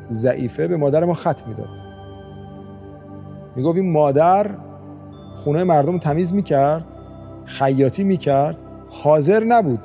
ضعیفه 0.09 0.67
به 0.67 0.77
مادر 0.77 1.05
ما 1.05 1.13
خط 1.13 1.47
می‌داد. 1.47 1.79
می‌گفت 3.55 3.77
این 3.77 3.91
مادر 3.91 4.51
خونه 5.35 5.63
مردم 5.63 5.97
تمیز 5.97 6.33
می‌کرد 6.33 6.85
خیاطی 7.45 8.03
می‌کرد 8.03 8.57
حاضر 8.89 9.43
نبود 9.43 9.79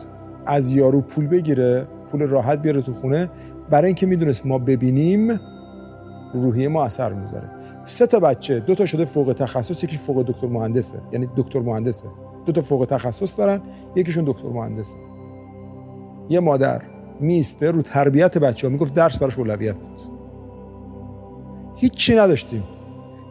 از 0.46 0.72
یارو 0.72 1.00
پول 1.00 1.26
بگیره 1.26 1.86
پول 2.10 2.22
راحت 2.22 2.62
بیاره 2.62 2.82
تو 2.82 2.94
خونه 2.94 3.30
برای 3.70 3.86
اینکه 3.86 4.06
می‌دونست 4.06 4.46
ما 4.46 4.58
ببینیم 4.58 5.40
روحیه 6.34 6.68
ما 6.68 6.84
اثر 6.84 7.12
می‌ذاره. 7.12 7.50
سه 7.84 8.06
تا 8.06 8.20
بچه 8.20 8.60
دو 8.60 8.74
تا 8.74 8.86
شده 8.86 9.04
فوق 9.04 9.32
تخصص 9.32 9.84
یکی 9.84 9.96
فوق 9.96 10.22
دکتر 10.22 10.46
مهندسه 10.46 11.00
یعنی 11.12 11.28
دکتر 11.36 11.60
مهندسه. 11.60 12.06
دو 12.48 12.52
تا 12.52 12.60
فوق 12.60 12.86
تخصص 12.90 13.38
دارن 13.38 13.60
یکیشون 13.96 14.24
دکتر 14.24 14.48
مهندسه. 14.48 14.96
یه 16.28 16.40
مادر 16.40 16.82
میسته 17.20 17.70
رو 17.70 17.82
تربیت 17.82 18.38
بچه 18.38 18.66
ها 18.66 18.72
می‌گفت 18.72 18.94
درس 18.94 19.18
براش 19.18 19.38
اولویت 19.38 19.78
بود. 19.78 20.00
هیچی 21.76 22.16
نداشتیم. 22.16 22.64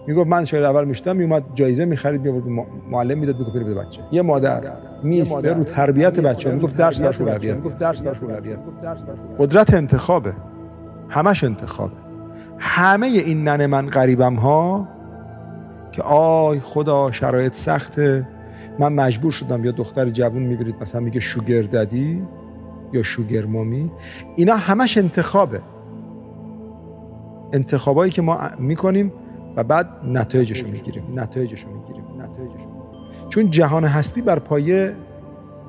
می‌گفت 0.07 0.27
من 0.27 0.45
شاید 0.45 0.63
اول 0.63 0.85
میشتم 0.85 1.15
میومد 1.15 1.43
جایزه 1.53 1.85
می‌خرید 1.85 2.21
میورد 2.21 2.47
معلم 2.89 3.17
می‌داد 3.17 3.39
می‌گفت 3.39 3.57
به 3.57 3.73
بچه. 3.73 4.01
یه 4.11 4.21
مادر 4.21 4.73
میسته 5.03 5.53
رو 5.53 5.63
تربیت 5.63 6.19
بچه 6.19 6.49
ها 6.49 6.55
می‌گفت 6.55 6.75
درس 6.75 6.99
براش 6.99 7.21
اولویت 7.21 7.55
می‌گفت 7.55 7.77
درس 7.77 8.01
براش 8.01 8.23
اولویت 8.23 8.59
قدرت 9.39 9.73
انتخابه. 9.73 10.33
همش 11.09 11.43
انتخابه 11.43 11.95
همه 12.57 13.07
این 13.07 13.47
نن 13.47 13.65
من 13.65 13.89
غریبم 13.89 14.35
ها 14.35 14.87
که 15.91 16.01
آی 16.01 16.59
خدا 16.59 17.11
شرایط 17.11 17.53
سخته. 17.53 18.27
من 18.79 18.93
مجبور 18.93 19.31
شدم 19.31 19.65
یا 19.65 19.71
دختر 19.71 20.09
جوون 20.09 20.43
می‌برید 20.43 20.75
مثلا 20.81 21.01
میگه 21.01 21.19
شوگر 21.19 21.61
ددی 21.61 22.23
یا 22.93 23.03
شوگر 23.03 23.45
مامی. 23.45 23.91
اینا 24.35 24.55
همش 24.55 24.97
انتخابه. 24.97 25.61
انتخابایی 27.53 28.11
که 28.11 28.21
ما 28.21 28.39
می‌کنیم 28.59 29.13
و 29.55 29.63
بعد 29.63 29.89
نتایجش 30.03 30.59
رو 30.59 30.69
می‌گیریم. 30.69 31.03
نتایجش 31.15 31.61
رو 31.61 31.69
می‌گیریم. 31.73 32.03
نتایجش 32.21 32.61
چون 33.29 33.51
جهان 33.51 33.85
هستی 33.85 34.21
بر 34.21 34.39
پایه 34.39 34.95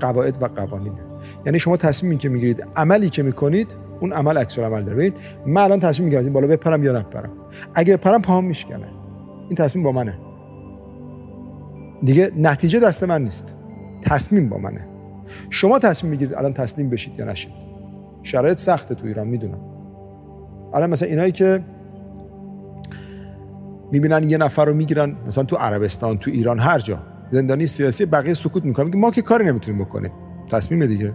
قواعد 0.00 0.42
و 0.42 0.46
قوانینه. 0.46 1.00
یعنی 1.46 1.58
شما 1.58 1.76
تصمیمی 1.76 2.18
که 2.18 2.28
می‌گیرید 2.28 2.66
عملی 2.76 3.10
که 3.10 3.22
می‌کنید 3.22 3.74
اون 4.00 4.12
عمل 4.12 4.38
عکس 4.38 4.58
عمل 4.58 4.82
داره. 4.82 4.96
ببین 4.96 5.12
من 5.46 5.62
الان 5.62 5.78
تصمیم 5.78 6.04
می‌گیرم 6.04 6.20
از 6.20 6.32
بالا 6.32 6.46
بپرم 6.46 6.84
یا 6.84 6.98
نپرم. 6.98 7.30
اگه 7.74 7.96
بپرم 7.96 8.22
پاهم 8.22 8.44
میشکنه. 8.44 8.88
این 9.48 9.56
تصمیم 9.56 9.84
با 9.84 9.92
منه. 9.92 10.18
دیگه 12.02 12.32
نتیجه 12.36 12.80
دست 12.80 13.04
من 13.04 13.22
نیست. 13.22 13.56
تصمیم 14.02 14.48
با 14.48 14.58
منه. 14.58 14.86
شما 15.50 15.78
تصمیم 15.78 16.10
می‌گیرید 16.10 16.34
الان 16.34 16.52
تسلیم 16.52 16.90
بشید 16.90 17.18
یا 17.18 17.24
نشید. 17.24 17.52
شرایط 18.22 18.58
سخته 18.58 18.94
تو 18.94 19.06
ایران 19.06 19.28
می‌دونم. 19.28 19.60
الان 20.74 20.90
مثلا 20.90 21.08
اینایی 21.08 21.32
که 21.32 21.64
می‌بینن 23.92 24.30
یه 24.30 24.38
نفر 24.38 24.64
رو 24.64 24.74
می‌گیرن 24.74 25.16
مثلا 25.26 25.44
تو 25.44 25.56
عربستان 25.56 26.18
تو 26.18 26.30
ایران 26.30 26.58
هر 26.58 26.78
جا. 26.78 27.02
زندانی 27.30 27.66
سیاسی 27.66 28.06
بقیه 28.06 28.34
سکوت 28.34 28.64
می‌کنن. 28.64 28.96
ما 28.96 29.10
که 29.10 29.22
کاری 29.22 29.44
نمی‌تونیم 29.44 29.84
بکنیم. 29.84 30.10
تصمیم 30.50 30.86
دیگه. 30.86 31.14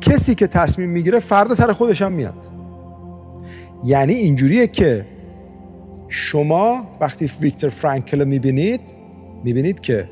کسی 0.00 0.34
که 0.34 0.46
تصمیم 0.46 0.88
می‌گیره 0.88 1.18
فردا 1.18 1.54
سر 1.54 1.72
خودش 1.72 2.02
هم 2.02 2.12
میاد. 2.12 2.46
یعنی 3.84 4.14
اینجوریه 4.14 4.66
که 4.66 5.06
شما 6.08 6.86
وقتی 7.00 7.30
ویکتور 7.40 7.70
فرانکل 7.70 8.20
رو 8.20 8.28
می‌بینید 8.28 8.80
می‌بینید 9.44 9.80
که 9.80 10.10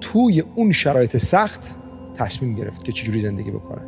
توی 0.00 0.42
اون 0.54 0.72
شرایط 0.72 1.16
سخت 1.16 1.74
تصمیم 2.14 2.54
گرفت 2.54 2.84
که 2.84 2.92
چجوری 2.92 3.20
زندگی 3.20 3.50
بکنه. 3.50 3.82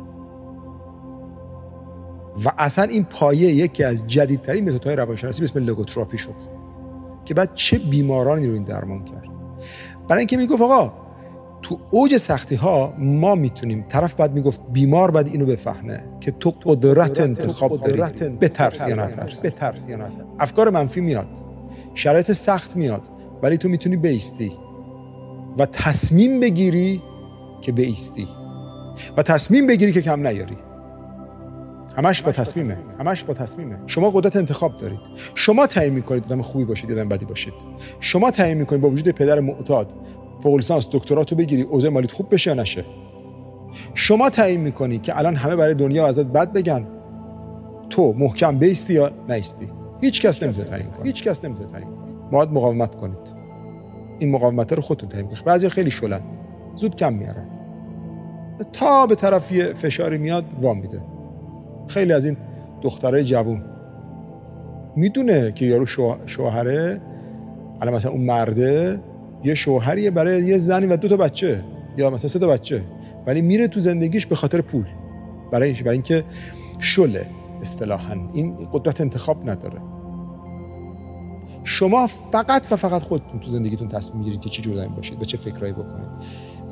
و 2.45 2.51
اصلا 2.57 2.83
این 2.83 3.03
پایه 3.03 3.49
یکی 3.49 3.83
از 3.83 4.07
جدیدترین 4.07 4.69
متدهای 4.69 4.95
روانشناسی 4.95 5.41
به 5.41 5.43
اسم 5.43 5.59
لوگوتراپی 5.59 6.17
شد 6.17 6.35
که 7.25 7.33
بعد 7.33 7.53
چه 7.55 7.77
بیمارانی 7.77 8.47
رو 8.47 8.53
این 8.53 8.63
درمان 8.63 9.05
کرد. 9.05 9.25
برای 10.07 10.19
اینکه 10.19 10.37
می‌گفت 10.37 10.61
آقا 10.61 10.93
تو 11.61 11.79
اوج 11.91 12.17
سختی 12.17 12.55
ها 12.55 12.93
ما 12.97 13.35
می‌تونیم 13.35 13.85
طرف 13.89 14.13
بعد 14.13 14.33
می‌گفت 14.33 14.61
بیمار 14.71 15.11
بعد 15.11 15.27
اینو 15.27 15.45
بفهمه 15.45 16.03
که 16.19 16.31
تو 16.31 16.53
قدرت 16.65 17.21
انتخاب 17.21 17.81
داری 17.81 18.01
بترس 18.29 18.87
یا 18.87 19.05
نترس. 19.05 19.43
افکار 20.39 20.69
منفی 20.69 21.01
میاد. 21.01 21.27
شرایط 21.93 22.31
سخت 22.31 22.75
میاد. 22.75 23.01
ولی 23.43 23.57
تو 23.57 23.69
می‌تونی 23.69 23.97
بیستی. 23.97 24.51
و 25.57 25.65
تصمیم 25.65 26.39
بگیری 26.39 27.01
که 27.61 27.71
بیستی 27.71 28.27
و 29.17 29.23
تصمیم 29.23 29.67
بگیری 29.67 29.93
که 29.93 30.01
کم 30.01 30.27
نیاری. 30.27 30.57
همش 31.97 32.21
با 32.21 32.31
تصمیمه. 32.31 32.77
همش 32.99 33.23
با 33.23 33.33
تصمیمه. 33.33 33.79
شما 33.87 34.09
قدرت 34.09 34.35
انتخاب 34.35 34.77
دارید. 34.77 34.99
شما 35.35 35.67
تعیین 35.67 35.93
می‌کنید 35.93 36.23
آدم 36.23 36.41
خوبی 36.41 36.65
باشید 36.65 36.89
یا 36.89 37.05
بدی 37.05 37.25
باشید. 37.25 37.53
شما 37.99 38.31
تعیین 38.31 38.57
می‌کنید 38.57 38.81
با 38.81 38.89
وجود 38.89 39.09
پدر 39.09 39.39
معتاد 39.39 39.93
فوق 40.43 40.55
لیسانس 40.55 40.87
دکتراتو 40.91 41.35
بگیری 41.35 41.61
اوضاع 41.61 41.91
مالیت 41.91 42.11
خوب 42.11 42.33
بشه 42.33 42.49
یا 42.49 42.55
نشه. 42.55 42.85
شما 43.93 44.29
تعیین 44.29 44.61
می‌کنی 44.61 44.99
که 44.99 45.17
الان 45.17 45.35
همه 45.35 45.55
برای 45.55 45.73
دنیا 45.73 46.07
ازت 46.07 46.25
بد 46.25 46.53
بگن 46.53 46.87
تو 47.89 48.13
محکم 48.13 48.57
بیستی 48.57 48.93
یا 48.93 49.11
نیستی. 49.29 49.69
هیچ 50.01 50.21
کس 50.21 50.43
نمی‌تونه 50.43 50.65
تعیین 50.65 50.87
کنه. 50.89 51.05
هیچ 51.05 51.23
کس 51.23 51.45
نمی‌تونه 51.45 51.71
تعیین 51.71 51.89
کنه. 51.89 52.45
مقاومت 52.51 52.95
کنید. 52.95 53.44
این 54.19 54.31
مقاومت 54.31 54.73
رو 54.73 54.81
خودتون 54.81 55.09
تعیین 55.09 55.27
کنید. 55.27 55.43
بعضی 55.43 55.69
خیلی 55.69 55.91
شلن. 55.91 56.21
زود 56.75 56.95
کم 56.95 57.13
میارن. 57.13 57.45
تا 58.73 59.07
به 59.07 59.15
طرف 59.15 59.51
فشاری 59.73 60.17
میاد 60.17 60.45
وام 60.61 60.77
میده. 60.77 61.01
خیلی 61.87 62.13
از 62.13 62.25
این 62.25 62.37
دخترای 62.81 63.23
جوون. 63.23 63.63
می‌دونه 64.95 65.51
که 65.51 65.65
یارو 65.65 65.85
شوهره؟ 66.25 67.01
الان 67.81 67.95
مثلا 67.95 68.11
اون 68.11 68.21
مرده 68.21 68.99
یه 69.43 69.55
شوهریه 69.55 70.11
برای 70.11 70.43
یه 70.43 70.57
زنی 70.57 70.85
و 70.85 70.97
دو 70.97 71.07
تا 71.07 71.17
بچه. 71.17 71.63
یا 71.97 72.09
مثلا 72.09 72.27
سه 72.27 72.39
تا 72.39 72.47
بچه. 72.47 72.81
ولی 73.27 73.41
میره 73.41 73.67
تو 73.67 73.79
زندگیش 73.79 74.25
به 74.25 74.35
خاطر 74.35 74.61
پول. 74.61 74.85
برای 75.51 75.73
برای 75.73 75.93
اینکه 75.93 76.23
شله 76.79 77.25
اصطلاحا. 77.61 78.15
این 78.33 78.57
قدرت 78.73 79.01
انتخاب 79.01 79.49
نداره. 79.49 79.81
شما 81.67 82.07
فقط 82.07 82.71
و 82.71 82.75
فقط 82.75 83.03
خودتون 83.03 83.39
تو 83.39 83.51
زندگیتون 83.51 83.87
تصمیم 83.87 84.17
می‌گیرید 84.17 84.41
که 84.41 84.49
چی 84.49 84.61
جور 84.61 84.87
باشید 84.87 85.21
و 85.21 85.25
چه 85.25 85.37
فکرایی 85.37 85.73
بکنید. 85.73 86.07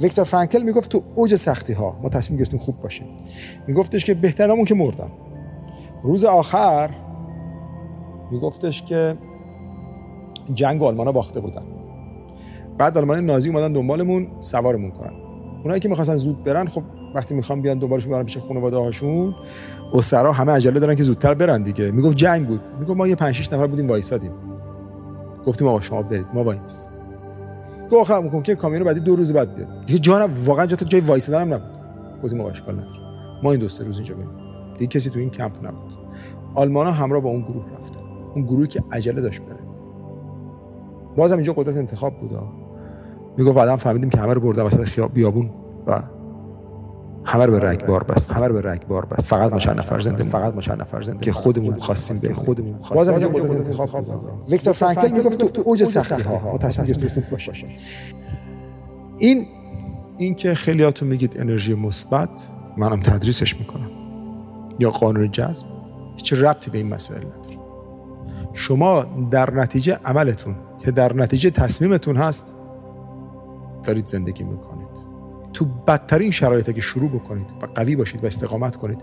ویکتور 0.01 0.25
فرانکل 0.25 0.61
می‌گفت 0.61 0.91
تو 0.91 1.03
اوج 1.15 1.35
سختی 1.35 1.73
ها 1.73 1.99
ما 2.03 2.09
تصمیم 2.09 2.37
گرفتیم 2.37 2.59
خوب 2.59 2.79
باشیم. 2.79 3.07
میگفتش 3.67 4.05
که 4.05 4.13
بهترمون 4.13 4.65
که 4.65 4.75
مردن. 4.75 5.11
روز 6.03 6.23
آخر 6.23 6.89
میگفتش 8.31 8.83
که 8.83 9.17
جنگ 10.53 10.83
آلمان 10.83 11.07
ها 11.07 11.13
باخته 11.13 11.39
بودن. 11.39 11.63
بعد 12.77 12.97
آلمان 12.97 13.25
نازی 13.25 13.49
اومدن 13.49 13.73
دنبالمون 13.73 14.27
سوارمون 14.41 14.91
کنن. 14.91 15.13
اونایی 15.63 15.79
که 15.79 15.89
می‌خواستن 15.89 16.15
زود 16.15 16.43
برن 16.43 16.67
خب 16.67 16.83
وقتی 17.15 17.35
می‌خوام 17.35 17.61
بیان 17.61 17.79
دنبالشون 17.79 18.11
برن 18.11 18.23
پیش 18.23 18.37
خانواده 18.37 18.77
هاشون 18.77 19.35
اسرا 19.93 20.31
همه 20.31 20.51
عجله 20.51 20.79
دارن 20.79 20.95
که 20.95 21.03
زودتر 21.03 21.33
برن 21.33 21.63
دیگه. 21.63 21.91
می‌گفت 21.91 22.17
جنگ 22.17 22.47
بود. 22.47 22.61
می‌گفت 22.79 22.97
ما 22.97 23.07
یه 23.07 23.15
5 23.15 23.35
6 23.35 23.53
نفر 23.53 23.67
بودیم 23.67 23.87
وایسادیم. 23.87 24.31
گفتیم 25.45 25.67
آقا 25.67 25.81
شما 25.81 26.01
برید 26.01 26.25
ما 26.33 26.43
وایس 26.43 26.89
گفت 27.91 28.11
آخه 28.11 28.23
میگم 28.23 28.41
که 28.41 28.55
کامیون 28.55 28.83
بعدی 28.83 28.99
دو 28.99 29.15
روز 29.15 29.33
بعد 29.33 29.55
بیاد. 29.55 29.85
دیگه 29.85 29.99
جانم 29.99 30.33
واقعا 30.45 30.65
جات 30.65 30.83
جای 30.83 31.01
وایسادن 31.01 31.41
هم 31.41 31.53
نبود. 31.53 31.69
گفتیم 32.23 32.41
آقا 32.41 32.49
اشکال 32.49 32.75
نداره. 32.75 32.99
ما 33.43 33.51
این 33.51 33.59
دو 33.59 33.69
سه 33.69 33.83
روز 33.83 33.97
اینجا 33.97 34.15
بریم 34.15 34.29
دیگه 34.77 34.87
کسی 34.87 35.09
تو 35.09 35.19
این 35.19 35.29
کمپ 35.29 35.65
نبود. 35.65 35.91
آلمانا 36.55 36.91
همراه 36.91 37.21
با 37.21 37.29
اون 37.29 37.41
گروه 37.41 37.65
رفتن 37.79 37.99
اون 38.35 38.45
گروهی 38.45 38.67
که 38.67 38.83
عجله 38.91 39.21
داشت 39.21 39.41
بره. 39.41 39.59
بازم 41.15 41.35
اینجا 41.35 41.53
قدرت 41.53 41.77
انتخاب 41.77 42.19
بود 42.19 42.33
می‌گفت 43.37 43.55
بعدم 43.55 43.75
فهمیدیم 43.75 44.09
که 44.09 44.17
همه 44.17 44.33
رو 44.33 44.41
برده 44.41 44.63
وسط 44.63 44.83
خیاب 44.83 45.13
بیابون 45.13 45.49
و 45.87 46.01
همه 47.25 47.45
رو 47.45 47.51
به 47.51 47.59
رگبار 47.59 48.03
بست 48.03 48.31
همه 48.31 48.47
رو 48.47 48.53
به 48.53 48.71
رگبار 48.71 49.05
بست 49.05 49.27
فقط 49.27 49.51
ما 49.51 49.59
چند 49.59 49.79
نفر 49.79 49.99
زنده 49.99 50.23
فقط 50.23 50.55
ما 50.55 50.61
چند 50.61 50.81
نفر 50.81 51.01
زنده 51.01 51.19
که 51.19 51.31
خودمون 51.31 51.79
خواستیم 51.79 52.17
به 52.17 52.33
خودمون 52.33 52.75
بازم 52.93 53.11
اینجا 53.11 53.27
قدرت 53.27 53.51
انتخاب 53.51 54.05
بود 54.05 54.21
ویکتور 54.49 54.73
فرانکل 54.73 55.11
می‌گفت 55.11 55.37
تو 55.37 55.61
اوج 55.65 55.83
سختی. 55.83 56.21
ها 56.21 56.51
ما 56.51 56.57
تصمیم 56.57 56.87
گرفتیم 56.87 57.09
خوب 57.09 57.29
باشه. 57.29 57.53
این 59.17 59.45
این 60.17 60.35
که 60.35 60.53
خیلیاتون 60.53 61.07
میگید 61.07 61.39
انرژی 61.39 61.73
مثبت 61.73 62.49
منم 62.77 62.99
تدریسش 62.99 63.59
می‌کنم. 63.59 63.89
یا 64.79 64.91
قانون 64.91 65.31
جذب. 65.31 65.65
هیچ 66.15 66.33
ربطی 66.33 66.71
به 66.71 66.77
این 66.77 66.87
مسئله 66.87 67.17
نداره. 67.17 67.57
شما 68.53 69.05
در 69.31 69.53
نتیجه 69.53 69.99
عملتون 70.05 70.55
که 70.79 70.91
در 70.91 71.13
نتیجه 71.13 71.49
تصمیمتون 71.49 72.15
هست 72.15 72.55
دارید 73.83 74.07
زندگی 74.07 74.43
می‌کنید. 74.43 74.72
تو 75.53 75.65
بدترین 75.87 76.31
شرایط 76.31 76.71
که 76.71 76.81
شروع 76.81 77.09
بکنید 77.09 77.47
و 77.61 77.65
قوی 77.65 77.95
باشید 77.95 78.23
و 78.23 78.27
استقامت 78.27 78.75
کنید 78.75 79.01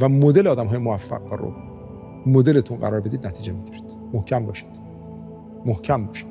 و 0.00 0.08
مدل 0.08 0.46
آدم 0.46 0.66
های 0.66 0.78
موفق 0.78 1.32
رو 1.32 1.52
مدلتون 2.26 2.78
قرار 2.78 3.00
بدید 3.00 3.26
نتیجه 3.26 3.52
می‌گیرید. 3.52 3.84
محکم 4.12 4.46
باشید. 4.46 4.68
محکم 5.64 6.06
باشید. 6.06 6.28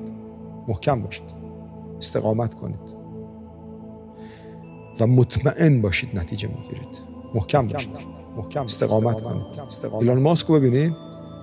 محکم 0.68 1.02
باشید. 1.02 1.34
استقامت 1.98 2.54
کنید. 2.54 2.96
و 5.00 5.08
مطمئن 5.08 5.82
باشید 5.82 6.20
نتیجه 6.20 6.48
می‌گیرید. 6.48 7.02
محکم 7.34 7.68
باشید. 7.68 7.98
محکم 8.38 8.64
استقامت 8.64 9.22
کنید. 9.22 9.44
ایلان 10.00 10.22
ماسک 10.22 10.48
رو 10.48 10.56
ببینید. 10.56 10.94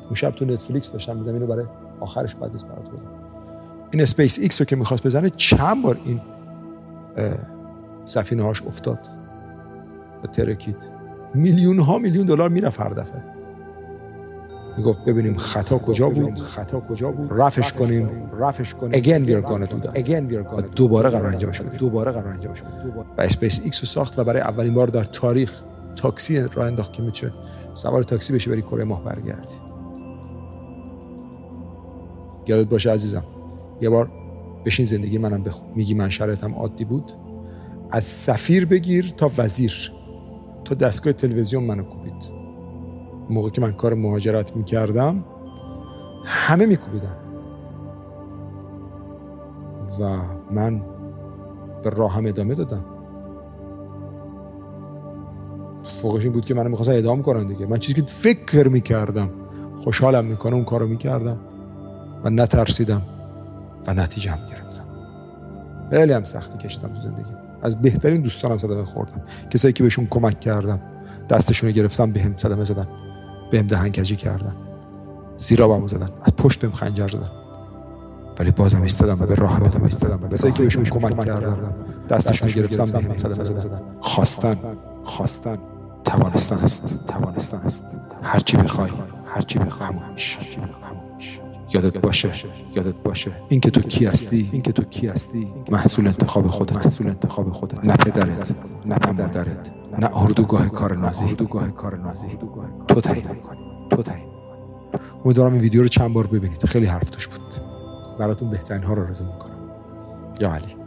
اون 0.05 0.15
شب 0.15 0.31
تو 0.31 0.45
نتفلیکس 0.45 0.93
داشتم 0.93 1.17
می‌دیدم 1.17 1.35
اینو 1.35 1.47
برای 1.47 1.65
آخرش 2.01 2.35
بعد 2.35 2.53
نیست 2.53 2.67
برات 2.67 2.89
این 3.91 4.03
اسپیس 4.03 4.39
ایکس 4.39 4.61
رو 4.61 4.65
که 4.65 4.77
می‌خواست 4.77 5.07
بزنه 5.07 5.31
چند 5.31 5.83
بار 5.83 6.01
این 6.05 6.21
سفینه 8.05 8.43
هاش 8.43 8.63
افتاد 8.63 9.09
و 10.25 10.27
ترکید. 10.27 10.89
میلیون 11.35 11.79
ها 11.79 11.99
میلیون 11.99 12.27
دلار 12.27 12.49
می‌رفت 12.49 12.81
هر 12.81 12.91
دفعه. 12.91 13.25
می‌گفت 14.79 15.05
ببینیم 15.05 15.37
خطا 15.37 15.79
کجا 15.79 16.11
بود. 16.11 16.39
خطا 16.39 16.81
کجا 16.81 17.11
بود. 17.11 17.29
رفعش 17.33 17.73
کنیم. 17.73 18.11
رفعش 18.39 18.75
کنیم. 18.75 19.03
Again 19.03 19.27
we 19.27 19.31
are 19.31 19.49
gonna 19.49 19.67
do 19.67 19.87
that. 19.87 19.95
Again 19.95 20.33
we 20.33 20.35
are 20.35 20.57
gonna 20.57 20.75
دوباره 20.77 21.11
قرار 21.11 21.27
انجامش 21.27 21.61
بدیم. 21.61 21.79
دوباره 21.79 22.13
قرار 22.13 22.29
انجامش 22.29 22.63
بدیم. 22.63 22.99
و 23.19 23.21
اسپیس 23.21 23.61
ایکس 23.65 23.81
رو 23.81 23.87
ساخت 23.87 24.19
و 24.19 24.25
برای 24.25 24.43
اولین 24.43 24.75
بار 24.75 24.87
در 24.87 25.05
تاریخ 25.05 25.63
تاکسی 25.97 26.41
راه 26.41 26.67
انداخت 26.67 26.93
که 26.93 27.03
میشه 27.03 27.33
سوار 27.75 28.03
تاکسی 28.03 28.33
بشی 28.33 28.51
بری 28.51 28.63
کره 28.63 28.85
ماه 28.85 29.05
برگردی 29.05 29.55
یادت 32.47 32.69
باشه 32.69 32.91
عزیزم 32.91 33.25
یه 33.81 33.89
بار 33.89 34.11
بشین 34.65 34.85
زندگی 34.85 35.19
منم 35.19 35.43
بخون. 35.43 35.69
میگی 35.75 35.95
من 35.95 36.09
شرایطم 36.11 36.55
عادی 36.55 36.85
بود؟ 36.85 37.13
از 37.93 38.05
سفیر 38.05 38.67
بگیر 38.67 39.15
تا 39.17 39.31
وزیر. 39.39 39.93
تا 40.65 40.75
دستگاه 40.75 41.13
تلویزیون 41.13 41.65
منو 41.65 41.83
کوبید. 41.83 42.31
موقع 43.31 43.51
که 43.51 43.61
من 43.61 43.73
کار 43.73 43.95
مهاجرت 43.95 44.57
می‌کردم 44.57 45.25
همه 46.25 46.67
میکوبیدن. 46.67 47.17
و 50.01 50.19
من 50.51 50.83
به 51.83 51.91
راهم 51.91 52.27
ادامه 52.27 52.55
دادم. 52.55 52.85
فوقش 56.03 56.23
این 56.23 56.33
بود 56.33 56.45
که 56.45 56.55
منو 56.55 56.69
می‌خواستن 56.69 56.97
ادام 56.97 57.23
کنن 57.23 57.47
دیگه. 57.47 57.67
من 57.67 57.79
چیزی 57.79 58.01
که 58.01 58.07
فکر 58.07 58.69
می‌کردم 58.69 59.31
خوشحالم 59.85 60.25
می‌کنه 60.25 60.55
اون 60.55 60.65
کارو 60.65 60.87
می‌کردم 60.87 61.41
و 62.25 62.31
نترسیدم 62.31 63.03
و 63.87 63.95
نتیجه 63.95 64.31
هم 64.31 64.47
گرفتم. 64.47 64.85
خیلی 65.91 66.13
هم 66.13 66.25
سختی 66.25 66.59
کشیدم 66.59 66.89
تو 66.89 67.01
زندگی 67.01 67.42
از 67.63 67.83
بهترین 67.83 68.23
دوستانم 68.23 68.59
صدمه 68.59 68.85
خوردم. 68.85 69.23
کسایی 69.51 69.73
که 69.73 69.83
بهشون 69.83 70.07
کمک 70.11 70.41
کردم 70.41 70.81
دستشون 71.29 71.69
رو 71.69 71.75
گرفتم 71.75 72.13
به 72.13 72.23
هم 72.23 72.35
صدمه 72.37 72.65
زدن. 72.65 72.87
بهم 73.51 73.67
دهنکجی 73.67 74.17
کردن. 74.17 74.57
زیرا 75.37 75.69
بامو 75.69 75.89
زدن. 75.89 76.09
از 76.23 76.37
پشت 76.37 76.61
بهم 76.61 76.73
خنجر 76.73 77.09
زدن. 77.09 77.31
ولی 78.39 78.51
بازم 78.51 78.83
ایستادم 78.83 79.23
و 79.23 79.27
به 79.27 79.35
راه 79.35 79.53
هم 79.53 79.83
ایستادم 79.85 80.29
کسایی 80.29 80.53
که 80.53 80.63
بهشون 80.63 80.85
کمک 80.85 81.25
کردم 81.25 81.75
دستشون 82.09 82.49
رو 82.49 82.55
گرفتم 82.55 82.85
به 82.85 82.99
هم 82.99 83.19
صدمه 83.19 83.45
زدن. 83.45 83.81
خواستن. 84.01 84.57
خواستن. 85.05 85.59
توانستن 86.05 86.57
است. 86.57 87.07
توانستن 87.07 87.57
است. 87.57 87.85
هرچی 88.23 88.57
بخوای 88.57 88.91
هرچی 89.27 89.59
بخوای. 89.59 89.89
همون 89.89 90.17
یادت 91.75 91.99
باشه. 91.99 92.31
یادت 92.77 92.95
باشه. 92.95 93.33
اینکه 93.49 93.71
تو 93.71 93.81
کی 93.81 94.07
هستی؟ 94.07 94.49
اینکه 94.53 94.73
تو 94.73 94.83
کی 94.83 95.07
هستی؟ 95.07 95.49
محصول 95.71 96.07
انتخاب 96.07 96.47
خودت. 96.47 96.87
محصول 96.87 97.09
انتخاب 97.09 97.53
خودت. 97.53 97.85
نه 97.85 97.97
پدرت 97.97 98.55
نه 98.87 99.13
مادرت 99.13 99.71
نه 99.99 100.17
اردوگاه 100.17 100.69
کار 100.69 100.97
نازی. 100.97 101.25
اردوگاه 101.25 101.71
کار 101.71 101.97
نازی. 101.99 102.39
تو 102.89 103.01
تعیین 103.01 103.29
می‌کنی. 103.31 103.59
تو 103.91 104.03
تعیین 104.03 104.27
امیدوارم 105.25 105.53
این 105.53 105.63
ویدیو 105.63 105.83
رو 105.83 105.89
چند 105.89 106.13
بار 106.13 106.27
ببینید. 106.27 106.65
خیلی 106.65 106.87
حرف 106.87 107.11
توش 107.11 107.29
بود. 107.29 107.55
براتون 108.19 108.51
بهترین 108.51 108.83
ها 108.83 108.95
رو 108.95 109.03
آرزو 109.03 109.25
می‌کنم. 109.25 109.57
یا 110.41 110.53
علی. 110.53 110.82